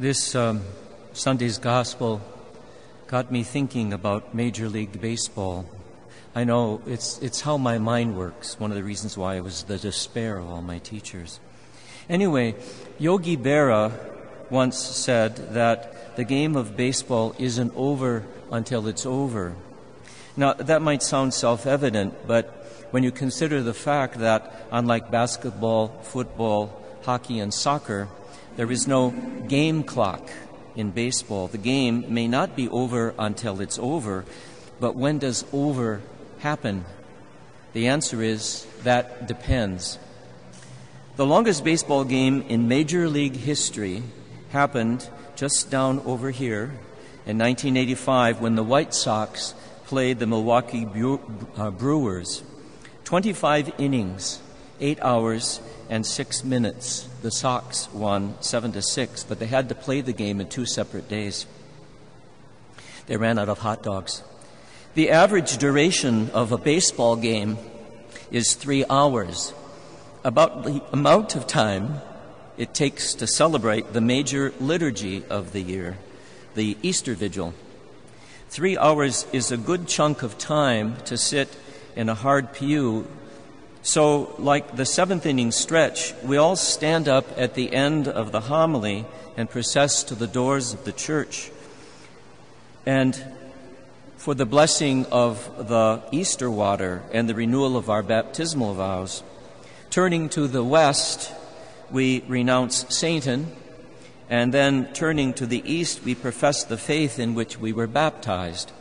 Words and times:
This 0.00 0.36
um, 0.36 0.62
Sunday's 1.12 1.58
gospel 1.58 2.20
got 3.08 3.32
me 3.32 3.42
thinking 3.42 3.92
about 3.92 4.32
Major 4.32 4.68
League 4.68 5.00
Baseball. 5.00 5.66
I 6.36 6.44
know 6.44 6.80
it's, 6.86 7.18
it's 7.18 7.40
how 7.40 7.56
my 7.56 7.78
mind 7.78 8.16
works, 8.16 8.60
one 8.60 8.70
of 8.70 8.76
the 8.76 8.84
reasons 8.84 9.18
why 9.18 9.38
I 9.38 9.40
was 9.40 9.64
the 9.64 9.76
despair 9.76 10.38
of 10.38 10.48
all 10.48 10.62
my 10.62 10.78
teachers. 10.78 11.40
Anyway, 12.08 12.54
Yogi 13.00 13.36
Berra 13.36 13.92
once 14.50 14.78
said 14.78 15.34
that 15.54 16.14
the 16.14 16.22
game 16.22 16.54
of 16.54 16.76
baseball 16.76 17.34
isn't 17.36 17.72
over 17.74 18.24
until 18.52 18.86
it's 18.86 19.04
over. 19.04 19.56
Now, 20.36 20.52
that 20.52 20.80
might 20.80 21.02
sound 21.02 21.34
self 21.34 21.66
evident, 21.66 22.14
but 22.24 22.46
when 22.92 23.02
you 23.02 23.10
consider 23.10 23.64
the 23.64 23.74
fact 23.74 24.20
that, 24.20 24.64
unlike 24.70 25.10
basketball, 25.10 25.88
football, 26.02 26.80
hockey, 27.02 27.40
and 27.40 27.52
soccer, 27.52 28.06
there 28.56 28.70
is 28.70 28.88
no 28.88 29.10
game 29.48 29.82
clock 29.82 30.28
in 30.74 30.90
baseball. 30.90 31.48
The 31.48 31.58
game 31.58 32.04
may 32.08 32.28
not 32.28 32.56
be 32.56 32.68
over 32.68 33.14
until 33.18 33.60
it's 33.60 33.78
over, 33.78 34.24
but 34.80 34.94
when 34.94 35.18
does 35.18 35.44
over 35.52 36.00
happen? 36.38 36.84
The 37.72 37.88
answer 37.88 38.22
is 38.22 38.66
that 38.84 39.26
depends. 39.26 39.98
The 41.16 41.26
longest 41.26 41.64
baseball 41.64 42.04
game 42.04 42.42
in 42.42 42.68
Major 42.68 43.08
League 43.08 43.36
history 43.36 44.02
happened 44.50 45.08
just 45.34 45.70
down 45.70 46.00
over 46.06 46.30
here 46.30 46.64
in 47.26 47.38
1985 47.38 48.40
when 48.40 48.54
the 48.54 48.62
White 48.62 48.94
Sox 48.94 49.54
played 49.86 50.18
the 50.18 50.26
Milwaukee 50.26 50.86
uh, 51.56 51.70
Brewers. 51.70 52.42
25 53.04 53.72
innings, 53.78 54.40
8 54.80 55.00
hours 55.02 55.60
and 55.88 56.04
6 56.04 56.44
minutes. 56.44 57.08
The 57.22 57.30
Sox 57.30 57.92
won 57.92 58.34
7 58.40 58.72
to 58.72 58.82
6, 58.82 59.24
but 59.24 59.38
they 59.38 59.46
had 59.46 59.68
to 59.68 59.74
play 59.74 60.00
the 60.00 60.12
game 60.12 60.40
in 60.40 60.48
two 60.48 60.66
separate 60.66 61.08
days. 61.08 61.46
They 63.06 63.16
ran 63.16 63.38
out 63.38 63.48
of 63.48 63.58
hot 63.58 63.82
dogs. 63.82 64.22
The 64.94 65.10
average 65.10 65.58
duration 65.58 66.30
of 66.30 66.52
a 66.52 66.58
baseball 66.58 67.16
game 67.16 67.58
is 68.30 68.54
3 68.54 68.84
hours. 68.90 69.52
About 70.24 70.64
the 70.64 70.82
amount 70.92 71.36
of 71.36 71.46
time 71.46 72.00
it 72.58 72.74
takes 72.74 73.14
to 73.14 73.26
celebrate 73.26 73.92
the 73.92 74.00
major 74.00 74.52
liturgy 74.60 75.24
of 75.30 75.52
the 75.52 75.62
year, 75.62 75.96
the 76.54 76.76
Easter 76.82 77.14
Vigil. 77.14 77.54
Three 78.50 78.76
hours 78.76 79.26
is 79.32 79.52
a 79.52 79.56
good 79.56 79.86
chunk 79.86 80.22
of 80.22 80.38
time 80.38 80.96
to 81.04 81.16
sit 81.16 81.54
in 81.94 82.08
a 82.08 82.14
hard 82.14 82.52
pew. 82.52 83.06
So, 83.82 84.34
like 84.38 84.76
the 84.76 84.84
seventh 84.84 85.24
inning 85.24 85.52
stretch, 85.52 86.14
we 86.22 86.36
all 86.36 86.56
stand 86.56 87.08
up 87.08 87.26
at 87.36 87.54
the 87.54 87.72
end 87.72 88.08
of 88.08 88.32
the 88.32 88.40
homily 88.40 89.06
and 89.36 89.48
process 89.48 90.02
to 90.04 90.14
the 90.14 90.26
doors 90.26 90.74
of 90.74 90.84
the 90.84 90.92
church. 90.92 91.50
And 92.84 93.22
for 94.16 94.34
the 94.34 94.44
blessing 94.44 95.06
of 95.06 95.68
the 95.68 96.02
Easter 96.10 96.50
water 96.50 97.02
and 97.12 97.28
the 97.28 97.34
renewal 97.34 97.76
of 97.76 97.88
our 97.88 98.02
baptismal 98.02 98.74
vows. 98.74 99.22
Turning 99.90 100.28
to 100.28 100.48
the 100.48 100.64
west, 100.64 101.32
we 101.90 102.22
renounce 102.26 102.84
Satan, 102.94 103.52
and 104.28 104.52
then 104.52 104.92
turning 104.92 105.32
to 105.34 105.46
the 105.46 105.62
east, 105.70 106.04
we 106.04 106.14
profess 106.14 106.64
the 106.64 106.76
faith 106.76 107.18
in 107.18 107.34
which 107.34 107.58
we 107.58 107.72
were 107.72 107.86
baptized. 107.86 108.72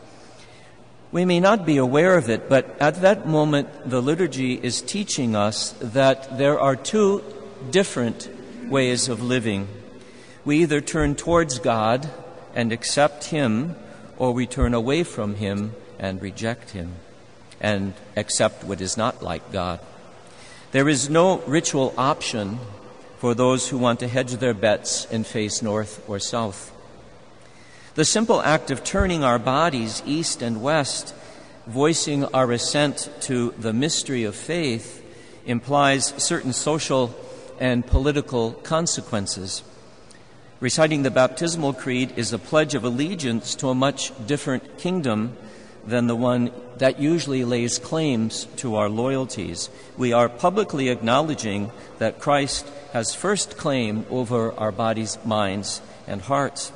We 1.12 1.24
may 1.24 1.40
not 1.40 1.66
be 1.66 1.78
aware 1.78 2.18
of 2.18 2.30
it, 2.30 2.50
but 2.50 2.76
at 2.82 3.02
that 3.02 3.28
moment, 3.28 3.90
the 3.90 4.02
liturgy 4.02 4.56
is 4.56 4.82
teaching 4.82 5.36
us 5.36 5.72
that 5.80 6.38
there 6.38 6.60
are 6.60 6.76
two 6.76 7.24
different 7.72 8.30
ways 8.68 9.08
of 9.08 9.24
living. 9.24 9.70
We 10.44 10.58
either 10.60 10.82
turn 10.82 11.16
towards 11.16 11.60
God 11.60 12.10
and 12.54 12.74
accept 12.74 13.26
Him, 13.26 13.76
or 14.18 14.34
we 14.34 14.46
turn 14.48 14.74
away 14.74 15.04
from 15.04 15.36
Him 15.36 15.74
and 15.98 16.22
reject 16.22 16.72
Him 16.72 16.96
and 17.62 17.94
accept 18.16 18.66
what 18.66 18.82
is 18.82 18.98
not 18.98 19.24
like 19.24 19.52
God. 19.52 19.80
There 20.72 20.90
is 20.90 21.10
no 21.10 21.40
ritual 21.40 21.94
option 21.98 22.60
for 23.18 23.34
those 23.34 23.70
who 23.70 23.78
want 23.78 24.02
to 24.02 24.08
hedge 24.08 24.34
their 24.34 24.54
bets 24.54 25.08
and 25.10 25.26
face 25.26 25.62
north 25.62 26.04
or 26.08 26.20
south. 26.20 26.72
The 27.98 28.06
simple 28.06 28.44
act 28.44 28.70
of 28.70 28.84
turning 28.84 29.24
our 29.24 29.40
bodies 29.40 30.04
east 30.06 30.44
and 30.44 30.62
west, 30.62 31.16
voicing 31.66 32.26
our 32.26 32.52
assent 32.52 33.10
to 33.22 33.56
the 33.58 33.74
mystery 33.74 34.24
of 34.24 34.36
faith, 34.36 35.04
implies 35.48 36.14
certain 36.24 36.54
social 36.54 37.16
and 37.60 37.84
political 37.84 38.52
consequences. 38.52 39.64
Reciting 40.60 41.02
the 41.02 41.10
baptismal 41.10 41.74
creed 41.74 42.14
is 42.18 42.32
a 42.32 42.38
pledge 42.38 42.76
of 42.76 42.84
allegiance 42.84 43.56
to 43.56 43.70
a 43.70 43.74
much 43.74 44.12
different 44.28 44.78
kingdom 44.78 45.36
than 45.84 46.06
the 46.06 46.16
one 46.16 46.52
that 46.78 47.00
usually 47.00 47.46
lays 47.46 47.80
claims 47.80 48.46
to 48.58 48.76
our 48.76 48.90
loyalties. 48.90 49.72
We 49.98 50.14
are 50.14 50.30
publicly 50.30 50.90
acknowledging 50.90 51.72
that 51.98 52.20
Christ 52.20 52.68
has 52.94 53.16
first 53.16 53.58
claim 53.58 54.06
over 54.12 54.54
our 54.54 54.72
bodies, 54.72 55.18
minds, 55.26 55.82
and 56.06 56.22
hearts. 56.22 56.72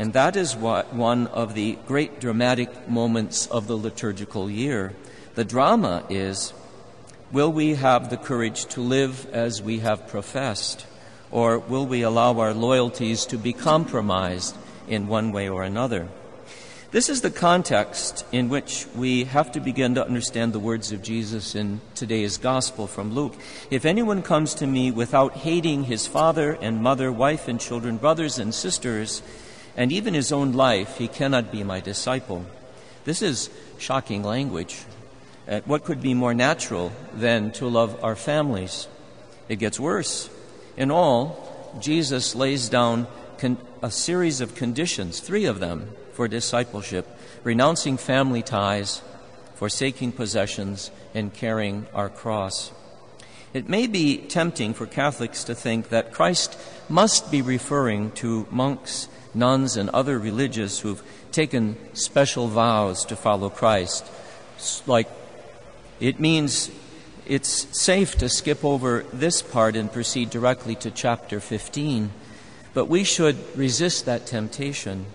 And 0.00 0.14
that 0.14 0.34
is 0.34 0.56
what 0.56 0.94
one 0.94 1.26
of 1.26 1.52
the 1.52 1.76
great 1.86 2.20
dramatic 2.20 2.88
moments 2.88 3.46
of 3.48 3.66
the 3.66 3.76
liturgical 3.76 4.48
year. 4.48 4.94
The 5.34 5.44
drama 5.44 6.06
is 6.08 6.54
will 7.30 7.52
we 7.52 7.74
have 7.74 8.08
the 8.08 8.16
courage 8.16 8.64
to 8.68 8.80
live 8.80 9.26
as 9.30 9.60
we 9.60 9.80
have 9.80 10.08
professed, 10.08 10.86
or 11.30 11.58
will 11.58 11.86
we 11.86 12.00
allow 12.00 12.40
our 12.40 12.54
loyalties 12.54 13.26
to 13.26 13.36
be 13.36 13.52
compromised 13.52 14.56
in 14.88 15.06
one 15.06 15.32
way 15.32 15.50
or 15.50 15.64
another? 15.64 16.08
This 16.92 17.10
is 17.10 17.20
the 17.20 17.30
context 17.30 18.24
in 18.32 18.48
which 18.48 18.86
we 18.96 19.24
have 19.24 19.52
to 19.52 19.60
begin 19.60 19.96
to 19.96 20.06
understand 20.06 20.54
the 20.54 20.58
words 20.58 20.92
of 20.92 21.02
Jesus 21.02 21.54
in 21.54 21.82
today's 21.94 22.38
gospel 22.38 22.86
from 22.86 23.12
Luke. 23.12 23.34
If 23.70 23.84
anyone 23.84 24.22
comes 24.22 24.54
to 24.54 24.66
me 24.66 24.92
without 24.92 25.36
hating 25.36 25.84
his 25.84 26.06
father 26.06 26.56
and 26.62 26.82
mother, 26.82 27.12
wife 27.12 27.48
and 27.48 27.60
children, 27.60 27.98
brothers 27.98 28.38
and 28.38 28.54
sisters, 28.54 29.20
and 29.76 29.92
even 29.92 30.14
his 30.14 30.32
own 30.32 30.52
life, 30.52 30.98
he 30.98 31.08
cannot 31.08 31.52
be 31.52 31.64
my 31.64 31.80
disciple. 31.80 32.44
This 33.04 33.22
is 33.22 33.50
shocking 33.78 34.22
language. 34.22 34.84
Uh, 35.48 35.60
what 35.64 35.84
could 35.84 36.02
be 36.02 36.14
more 36.14 36.34
natural 36.34 36.92
than 37.14 37.50
to 37.52 37.66
love 37.66 38.02
our 38.04 38.16
families? 38.16 38.88
It 39.48 39.56
gets 39.56 39.80
worse. 39.80 40.30
In 40.76 40.90
all, 40.90 41.76
Jesus 41.80 42.34
lays 42.34 42.68
down 42.68 43.06
con- 43.38 43.58
a 43.82 43.90
series 43.90 44.40
of 44.40 44.54
conditions, 44.54 45.20
three 45.20 45.46
of 45.46 45.60
them, 45.60 45.90
for 46.12 46.28
discipleship, 46.28 47.06
renouncing 47.42 47.96
family 47.96 48.42
ties, 48.42 49.02
forsaking 49.54 50.12
possessions, 50.12 50.90
and 51.14 51.32
carrying 51.32 51.86
our 51.94 52.08
cross. 52.08 52.72
It 53.52 53.68
may 53.68 53.86
be 53.86 54.18
tempting 54.18 54.74
for 54.74 54.86
Catholics 54.86 55.44
to 55.44 55.54
think 55.54 55.88
that 55.88 56.12
Christ 56.12 56.56
must 56.88 57.30
be 57.30 57.42
referring 57.42 58.12
to 58.12 58.46
monks, 58.50 59.08
nuns, 59.34 59.76
and 59.76 59.90
other 59.90 60.18
religious 60.18 60.80
who've 60.80 61.02
taken 61.32 61.76
special 61.94 62.48
vows 62.48 63.04
to 63.06 63.16
follow 63.16 63.48
Christ. 63.48 64.04
Like, 64.86 65.08
it 66.00 66.18
means 66.18 66.70
it's 67.26 67.66
safe 67.78 68.16
to 68.18 68.28
skip 68.28 68.64
over 68.64 69.04
this 69.12 69.42
part 69.42 69.76
and 69.76 69.92
proceed 69.92 70.30
directly 70.30 70.74
to 70.76 70.90
chapter 70.90 71.40
15, 71.40 72.10
but 72.74 72.86
we 72.86 73.04
should 73.04 73.36
resist 73.56 74.06
that 74.06 74.26
temptation. 74.26 75.06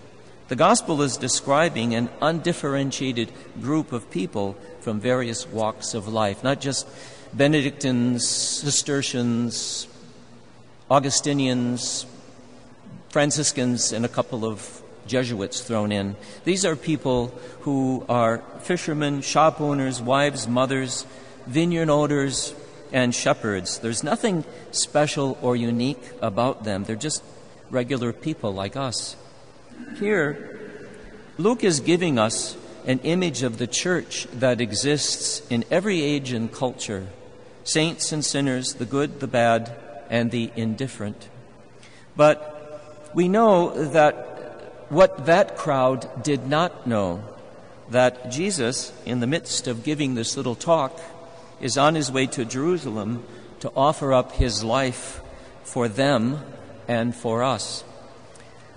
The 0.48 0.56
gospel 0.56 1.02
is 1.02 1.16
describing 1.16 1.94
an 1.94 2.08
undifferentiated 2.22 3.32
group 3.60 3.92
of 3.92 4.10
people 4.10 4.56
from 4.80 5.00
various 5.00 5.46
walks 5.48 5.92
of 5.92 6.06
life, 6.06 6.44
not 6.44 6.60
just 6.60 6.86
Benedictines, 7.32 8.26
Cistercians, 8.26 9.88
Augustinians, 10.88 12.06
Franciscans, 13.16 13.94
and 13.94 14.04
a 14.04 14.08
couple 14.08 14.44
of 14.44 14.82
Jesuits 15.06 15.62
thrown 15.62 15.90
in. 15.90 16.16
These 16.44 16.66
are 16.66 16.76
people 16.76 17.28
who 17.60 18.04
are 18.10 18.42
fishermen, 18.60 19.22
shop 19.22 19.58
owners, 19.58 20.02
wives, 20.02 20.46
mothers, 20.46 21.06
vineyard 21.46 21.88
owners, 21.88 22.54
and 22.92 23.14
shepherds. 23.14 23.78
There's 23.78 24.04
nothing 24.04 24.44
special 24.70 25.38
or 25.40 25.56
unique 25.56 26.02
about 26.20 26.64
them. 26.64 26.84
They're 26.84 26.94
just 26.94 27.24
regular 27.70 28.12
people 28.12 28.52
like 28.52 28.76
us. 28.76 29.16
Here, 29.98 30.76
Luke 31.38 31.64
is 31.64 31.80
giving 31.80 32.18
us 32.18 32.54
an 32.84 32.98
image 32.98 33.42
of 33.42 33.56
the 33.56 33.66
church 33.66 34.26
that 34.30 34.60
exists 34.60 35.40
in 35.48 35.64
every 35.70 36.02
age 36.02 36.32
and 36.32 36.52
culture 36.52 37.06
saints 37.64 38.12
and 38.12 38.22
sinners, 38.22 38.74
the 38.74 38.84
good, 38.84 39.20
the 39.20 39.26
bad, 39.26 39.74
and 40.10 40.30
the 40.30 40.52
indifferent. 40.54 41.30
But 42.14 42.55
we 43.16 43.28
know 43.28 43.70
that 43.70 44.14
what 44.90 45.24
that 45.24 45.56
crowd 45.56 46.22
did 46.22 46.46
not 46.46 46.86
know, 46.86 47.24
that 47.88 48.30
Jesus, 48.30 48.92
in 49.06 49.20
the 49.20 49.26
midst 49.26 49.66
of 49.66 49.82
giving 49.82 50.14
this 50.14 50.36
little 50.36 50.54
talk, 50.54 51.00
is 51.58 51.78
on 51.78 51.94
his 51.94 52.12
way 52.12 52.26
to 52.26 52.44
Jerusalem 52.44 53.24
to 53.60 53.72
offer 53.74 54.12
up 54.12 54.32
his 54.32 54.62
life 54.62 55.22
for 55.64 55.88
them 55.88 56.40
and 56.86 57.16
for 57.16 57.42
us. 57.42 57.84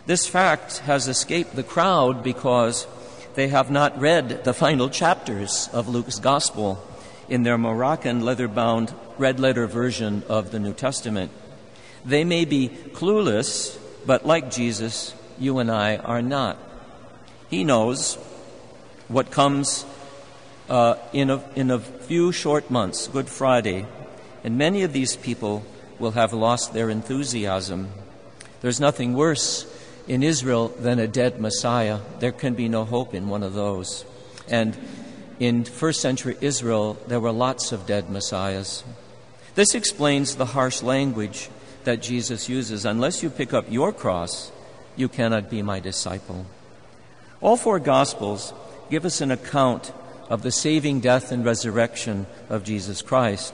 This 0.05 0.25
fact 0.25 0.77
has 0.79 1.09
escaped 1.09 1.57
the 1.57 1.61
crowd 1.61 2.23
because 2.23 2.87
they 3.35 3.49
have 3.49 3.69
not 3.69 3.99
read 3.99 4.45
the 4.45 4.53
final 4.53 4.89
chapters 4.89 5.67
of 5.73 5.89
Luke's 5.89 6.17
Gospel 6.17 6.81
in 7.27 7.43
their 7.43 7.57
Moroccan 7.57 8.23
leather 8.23 8.47
bound 8.47 8.93
red 9.17 9.37
letter 9.37 9.67
version 9.67 10.23
of 10.29 10.51
the 10.51 10.59
New 10.59 10.73
Testament. 10.73 11.29
They 12.05 12.23
may 12.23 12.45
be 12.45 12.69
clueless, 12.93 13.77
but 14.09 14.25
like 14.25 14.49
Jesus, 14.49 15.13
you 15.37 15.59
and 15.59 15.69
I 15.69 15.97
are 15.97 16.23
not. 16.23 16.57
He 17.47 17.63
knows 17.63 18.15
what 19.07 19.29
comes 19.29 19.85
uh, 20.67 20.95
in, 21.13 21.29
a, 21.29 21.43
in 21.55 21.69
a 21.69 21.77
few 21.77 22.31
short 22.31 22.71
months, 22.71 23.07
Good 23.07 23.29
Friday, 23.29 23.85
and 24.43 24.57
many 24.57 24.81
of 24.81 24.93
these 24.93 25.15
people 25.15 25.63
will 25.99 26.13
have 26.17 26.33
lost 26.33 26.73
their 26.73 26.89
enthusiasm. 26.89 27.89
There's 28.61 28.79
nothing 28.79 29.13
worse 29.13 29.71
in 30.07 30.23
Israel 30.23 30.69
than 30.69 30.97
a 30.97 31.07
dead 31.07 31.39
Messiah. 31.39 31.99
There 32.17 32.31
can 32.31 32.55
be 32.55 32.67
no 32.67 32.85
hope 32.85 33.13
in 33.13 33.29
one 33.29 33.43
of 33.43 33.53
those. 33.53 34.05
And 34.47 34.75
in 35.39 35.65
first 35.65 36.01
century 36.01 36.35
Israel, 36.41 36.97
there 37.05 37.19
were 37.19 37.31
lots 37.31 37.71
of 37.71 37.85
dead 37.85 38.09
Messiahs. 38.09 38.83
This 39.53 39.75
explains 39.75 40.35
the 40.35 40.47
harsh 40.57 40.81
language 40.81 41.51
that 41.83 42.01
Jesus 42.01 42.49
uses. 42.49 42.85
Unless 42.85 43.23
you 43.23 43.29
pick 43.29 43.53
up 43.53 43.65
your 43.69 43.91
cross, 43.91 44.51
you 44.95 45.07
cannot 45.07 45.49
be 45.49 45.61
my 45.61 45.79
disciple. 45.79 46.45
All 47.41 47.57
four 47.57 47.79
Gospels 47.79 48.53
give 48.89 49.05
us 49.05 49.21
an 49.21 49.31
account 49.31 49.93
of 50.29 50.41
the 50.43 50.51
saving 50.51 50.99
death 50.99 51.31
and 51.31 51.43
resurrection 51.43 52.27
of 52.49 52.63
Jesus 52.63 53.01
Christ. 53.01 53.53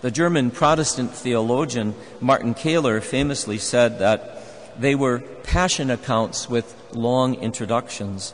The 0.00 0.10
German 0.10 0.50
Protestant 0.50 1.12
theologian 1.12 1.94
Martin 2.20 2.54
Kähler 2.54 3.02
famously 3.02 3.58
said 3.58 3.98
that 3.98 4.80
they 4.80 4.94
were 4.94 5.20
passion 5.42 5.90
accounts 5.90 6.48
with 6.48 6.74
long 6.92 7.34
introductions. 7.34 8.32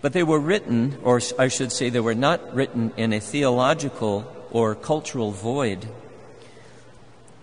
But 0.00 0.12
they 0.12 0.22
were 0.22 0.38
written, 0.38 0.98
or 1.02 1.20
I 1.38 1.48
should 1.48 1.72
say, 1.72 1.90
they 1.90 2.00
were 2.00 2.14
not 2.14 2.54
written 2.54 2.92
in 2.96 3.12
a 3.12 3.20
theological 3.20 4.32
or 4.50 4.74
cultural 4.74 5.32
void. 5.32 5.88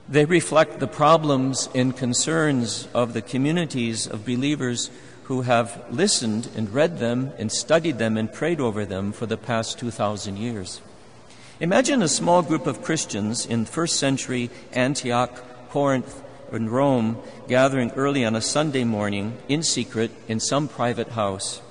They 0.10 0.26
reflect 0.26 0.80
the 0.80 0.88
problems 0.88 1.70
and 1.74 1.96
concerns 1.96 2.88
of 2.94 3.14
the 3.14 3.22
communities 3.22 4.06
of 4.06 4.26
believers 4.26 4.92
who 5.24 5.44
have 5.44 5.86
listened 5.90 6.50
and 6.56 6.74
read 6.74 7.00
them 7.00 7.32
and 7.38 7.52
studied 7.52 7.98
them 7.98 8.18
and 8.18 8.32
prayed 8.32 8.60
over 8.60 8.86
them 8.86 9.14
for 9.14 9.26
the 9.26 9.38
past 9.38 9.80
2,000 9.80 10.38
years. 10.38 10.82
Imagine 11.60 12.02
a 12.02 12.10
small 12.10 12.42
group 12.42 12.68
of 12.68 12.82
Christians 12.82 13.46
in 13.46 13.66
first 13.66 13.96
century 13.96 14.50
Antioch, 14.74 15.42
Corinth, 15.70 16.22
and 16.52 16.70
Rome 16.70 17.18
gathering 17.48 17.92
early 17.92 18.26
on 18.26 18.36
a 18.36 18.42
Sunday 18.42 18.84
morning 18.84 19.38
in 19.48 19.64
secret 19.64 20.12
in 20.28 20.40
some 20.40 20.68
private 20.68 21.10
house. 21.10 21.62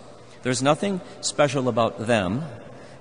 There's 0.42 0.62
nothing 0.62 1.00
special 1.20 1.68
about 1.68 2.06
them. 2.06 2.44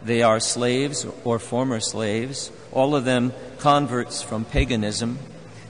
They 0.04 0.24
are 0.24 0.40
slaves 0.40 1.06
or 1.24 1.38
former 1.38 1.80
slaves, 1.80 2.52
all 2.72 2.96
of 2.96 3.06
them 3.06 3.34
converts 3.60 4.22
from 4.22 4.46
paganism, 4.46 5.20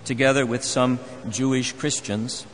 together 0.05 0.45
with 0.45 0.63
some 0.63 0.99
Jewish 1.29 1.73
Christians. 1.73 2.45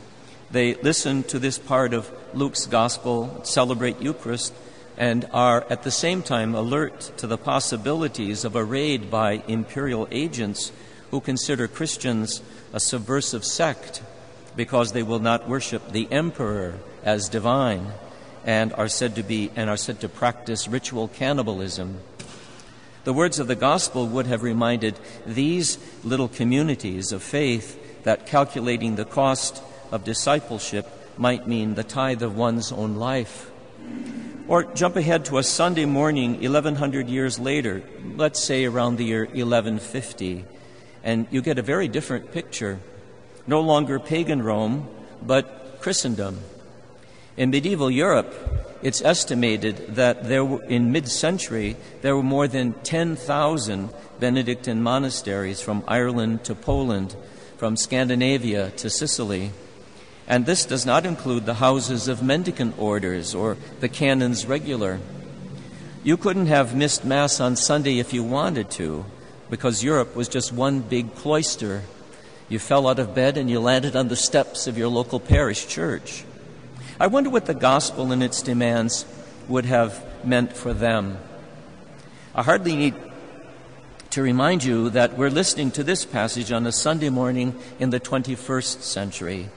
They 0.50 0.74
listen 0.74 1.22
to 1.24 1.38
this 1.38 1.58
part 1.58 1.94
of 1.94 2.10
Luke's 2.34 2.66
Gospel, 2.66 3.40
celebrate 3.44 4.00
Eucharist, 4.00 4.54
and 4.96 5.28
are 5.32 5.64
at 5.70 5.84
the 5.84 5.90
same 5.92 6.22
time 6.22 6.54
alert 6.54 7.12
to 7.18 7.26
the 7.28 7.38
possibilities 7.38 8.44
of 8.44 8.56
a 8.56 8.64
raid 8.64 9.10
by 9.10 9.42
imperial 9.46 10.08
agents 10.10 10.72
who 11.12 11.20
consider 11.20 11.68
Christians 11.68 12.42
a 12.72 12.80
subversive 12.80 13.44
sect 13.44 14.02
because 14.56 14.92
they 14.92 15.04
will 15.04 15.20
not 15.20 15.48
worship 15.48 15.92
the 15.92 16.10
emperor 16.10 16.74
as 17.04 17.28
divine 17.28 17.92
and 18.48 18.72
are 18.72 18.88
said 18.88 19.14
to 19.14 19.22
be 19.22 19.50
and 19.56 19.68
are 19.68 19.76
said 19.76 20.00
to 20.00 20.08
practice 20.08 20.66
ritual 20.66 21.06
cannibalism. 21.06 22.00
The 23.04 23.12
words 23.12 23.38
of 23.38 23.46
the 23.46 23.54
gospel 23.54 24.06
would 24.06 24.26
have 24.26 24.42
reminded 24.42 24.98
these 25.26 25.76
little 26.02 26.28
communities 26.28 27.12
of 27.12 27.22
faith 27.22 28.02
that 28.04 28.24
calculating 28.24 28.96
the 28.96 29.04
cost 29.04 29.62
of 29.92 30.02
discipleship 30.02 30.88
might 31.18 31.46
mean 31.46 31.74
the 31.74 31.84
tithe 31.84 32.22
of 32.22 32.38
one's 32.38 32.72
own 32.72 32.96
life. 32.96 33.50
Or 34.48 34.64
jump 34.64 34.96
ahead 34.96 35.26
to 35.26 35.36
a 35.36 35.42
Sunday 35.42 35.84
morning 35.84 36.40
1100 36.40 37.06
years 37.06 37.38
later, 37.38 37.82
let's 38.16 38.42
say 38.42 38.64
around 38.64 38.96
the 38.96 39.04
year 39.04 39.26
1150, 39.26 40.46
and 41.04 41.26
you 41.30 41.42
get 41.42 41.58
a 41.58 41.62
very 41.62 41.86
different 41.86 42.32
picture. 42.32 42.80
No 43.46 43.60
longer 43.60 43.98
pagan 43.98 44.40
Rome, 44.40 44.88
but 45.20 45.82
Christendom. 45.82 46.38
In 47.38 47.50
medieval 47.50 47.88
Europe, 47.88 48.34
it's 48.82 49.00
estimated 49.00 49.94
that 49.94 50.26
there 50.26 50.44
were, 50.44 50.60
in 50.64 50.90
mid-century 50.90 51.76
there 52.02 52.16
were 52.16 52.22
more 52.24 52.48
than 52.48 52.72
10,000 52.82 53.90
Benedictine 54.18 54.82
monasteries 54.82 55.60
from 55.60 55.84
Ireland 55.86 56.42
to 56.44 56.56
Poland, 56.56 57.14
from 57.56 57.76
Scandinavia 57.76 58.70
to 58.78 58.90
Sicily. 58.90 59.52
And 60.26 60.46
this 60.46 60.64
does 60.64 60.84
not 60.84 61.06
include 61.06 61.46
the 61.46 61.54
houses 61.54 62.08
of 62.08 62.24
mendicant 62.24 62.76
orders 62.76 63.36
or 63.36 63.56
the 63.78 63.88
canons 63.88 64.44
regular. 64.44 64.98
You 66.02 66.16
couldn't 66.16 66.46
have 66.46 66.74
missed 66.74 67.04
Mass 67.04 67.38
on 67.38 67.54
Sunday 67.54 68.00
if 68.00 68.12
you 68.12 68.24
wanted 68.24 68.68
to, 68.72 69.04
because 69.48 69.84
Europe 69.84 70.16
was 70.16 70.26
just 70.26 70.52
one 70.52 70.80
big 70.80 71.14
cloister. 71.14 71.82
You 72.48 72.58
fell 72.58 72.88
out 72.88 72.98
of 72.98 73.14
bed 73.14 73.36
and 73.36 73.48
you 73.48 73.60
landed 73.60 73.94
on 73.94 74.08
the 74.08 74.16
steps 74.16 74.66
of 74.66 74.76
your 74.76 74.88
local 74.88 75.20
parish 75.20 75.68
church. 75.68 76.24
I 77.00 77.06
wonder 77.06 77.30
what 77.30 77.46
the 77.46 77.54
gospel 77.54 78.10
and 78.10 78.24
its 78.24 78.42
demands 78.42 79.06
would 79.46 79.66
have 79.66 80.04
meant 80.24 80.52
for 80.52 80.74
them. 80.74 81.18
I 82.34 82.42
hardly 82.42 82.74
need 82.74 82.94
to 84.10 84.20
remind 84.20 84.64
you 84.64 84.90
that 84.90 85.16
we're 85.16 85.30
listening 85.30 85.70
to 85.72 85.84
this 85.84 86.04
passage 86.04 86.50
on 86.50 86.66
a 86.66 86.72
Sunday 86.72 87.08
morning 87.08 87.54
in 87.78 87.90
the 87.90 88.00
21st 88.00 88.82
century. 88.82 89.48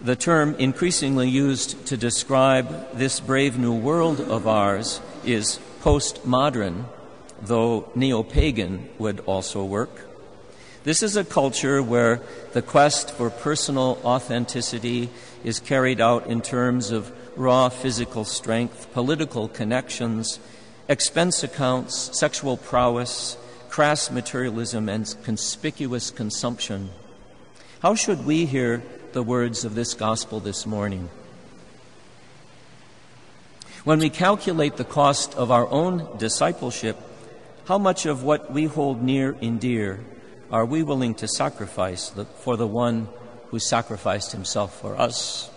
The 0.00 0.16
term 0.16 0.54
increasingly 0.58 1.28
used 1.28 1.86
to 1.88 1.98
describe 1.98 2.96
this 2.96 3.20
brave 3.20 3.58
new 3.58 3.74
world 3.74 4.22
of 4.22 4.48
ours 4.48 5.02
is 5.22 5.58
postmodern, 5.82 6.86
though 7.42 7.90
neo 7.94 8.22
pagan 8.22 8.88
would 8.98 9.20
also 9.20 9.62
work. 9.62 10.13
This 10.84 11.02
is 11.02 11.16
a 11.16 11.24
culture 11.24 11.82
where 11.82 12.20
the 12.52 12.62
quest 12.62 13.10
for 13.12 13.30
personal 13.30 13.98
authenticity 14.04 15.08
is 15.42 15.58
carried 15.58 16.00
out 16.00 16.26
in 16.26 16.42
terms 16.42 16.90
of 16.90 17.10
raw 17.36 17.68
physical 17.70 18.24
strength, 18.24 18.92
political 18.92 19.48
connections, 19.48 20.38
expense 20.88 21.42
accounts, 21.42 22.16
sexual 22.16 22.56
prowess, 22.56 23.36
crass 23.70 24.10
materialism, 24.10 24.88
and 24.88 25.14
conspicuous 25.24 26.10
consumption. 26.10 26.90
How 27.80 27.94
should 27.94 28.26
we 28.26 28.44
hear 28.44 28.82
the 29.14 29.22
words 29.22 29.64
of 29.64 29.76
this 29.76 29.94
gospel 29.94 30.40
this 30.40 30.66
morning. 30.66 31.08
When 33.84 34.00
we 34.00 34.10
calculate 34.10 34.76
the 34.76 34.84
cost 34.84 35.36
of 35.36 35.52
our 35.52 35.68
own 35.68 36.18
discipleship, 36.18 36.98
how 37.66 37.78
much 37.78 38.06
of 38.06 38.24
what 38.24 38.52
we 38.52 38.64
hold 38.64 39.02
near 39.02 39.36
and 39.40 39.60
dear 39.60 40.00
are 40.50 40.64
we 40.64 40.82
willing 40.82 41.14
to 41.16 41.28
sacrifice 41.28 42.12
for 42.40 42.56
the 42.56 42.66
one 42.66 43.08
who 43.48 43.58
sacrificed 43.58 44.32
himself 44.32 44.80
for 44.80 44.96
us? 44.96 45.50